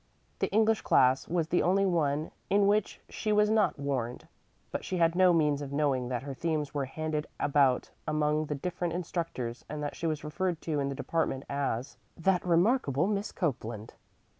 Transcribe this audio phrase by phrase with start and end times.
[0.39, 4.27] The English class was the only one in which she was not warned;
[4.71, 8.55] but she had no means of knowing that her themes were handed about among the
[8.55, 13.31] different instructors and that she was referred to in the department as "that remarkable Miss
[13.31, 13.93] Copeland."